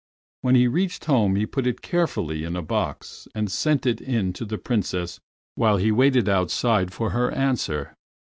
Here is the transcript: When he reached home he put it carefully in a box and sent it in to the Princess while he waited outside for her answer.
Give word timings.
When 0.41 0.55
he 0.55 0.65
reached 0.67 1.05
home 1.05 1.35
he 1.35 1.45
put 1.45 1.67
it 1.67 1.83
carefully 1.83 2.43
in 2.43 2.55
a 2.55 2.63
box 2.63 3.27
and 3.35 3.51
sent 3.51 3.85
it 3.85 4.01
in 4.01 4.33
to 4.33 4.45
the 4.45 4.57
Princess 4.57 5.19
while 5.53 5.77
he 5.77 5.91
waited 5.91 6.27
outside 6.27 6.91
for 6.91 7.11
her 7.11 7.29
answer. 7.29 7.93